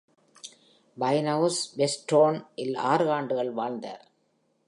Winehouse 0.99 1.59
Whetstone-இல் 1.77 2.75
ஆறு 2.75 3.11
ஆண்டுகள் 3.11 3.51
வாழ்ந்தார். 3.51 4.03